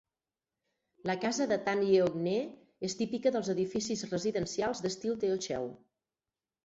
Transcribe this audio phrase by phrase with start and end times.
[1.09, 2.47] La casa de Tan Yeok Nee
[2.89, 5.69] és típica dels edificis residencials d'estil Teochew.